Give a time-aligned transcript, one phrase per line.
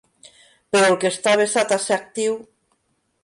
[0.75, 2.39] Però el que està avesat a ser actiu...